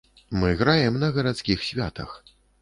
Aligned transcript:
Мы 0.43 0.49
граем 0.61 0.97
на 1.03 1.09
гарадскіх 1.17 1.67
святах. 1.69 2.17